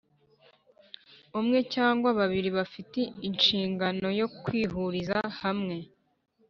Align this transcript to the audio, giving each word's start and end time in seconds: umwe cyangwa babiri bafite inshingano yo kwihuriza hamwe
umwe 1.39 1.59
cyangwa 1.73 2.09
babiri 2.19 2.49
bafite 2.57 2.99
inshingano 3.29 4.07
yo 4.19 4.27
kwihuriza 4.43 5.17
hamwe 5.41 5.77